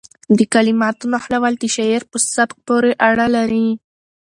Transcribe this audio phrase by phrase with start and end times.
[0.37, 3.67] د کلماتو نښلول د شاعر په سبک پورې اړه لري.